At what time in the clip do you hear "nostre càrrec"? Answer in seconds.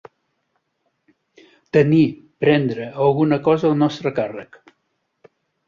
3.85-4.61